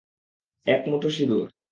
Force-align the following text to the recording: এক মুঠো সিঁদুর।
এক 0.67 0.81
মুঠো 0.87 1.09
সিঁদুর। 1.09 1.47